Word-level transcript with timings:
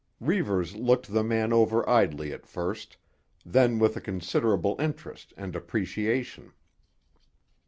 Reivers 0.19 0.75
looked 0.75 1.13
the 1.13 1.23
man 1.23 1.53
over 1.53 1.87
idly 1.87 2.33
at 2.33 2.47
first, 2.47 2.97
then 3.45 3.77
with 3.77 3.95
a 3.95 4.01
considerable 4.01 4.75
interest 4.79 5.31
and 5.37 5.55
appreciation. 5.55 6.53